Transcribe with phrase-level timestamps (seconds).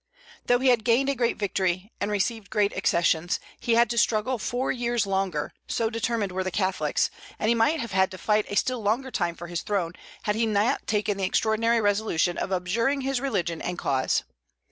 [0.47, 4.39] Though he had gained a great victory, and received great accessions, he had to struggle
[4.39, 8.47] four years longer, so determined were the Catholics; and he might have had to fight
[8.49, 9.93] a still longer time for his throne
[10.23, 14.23] had he not taken the extraordinary resolution of abjuring his religion and cause.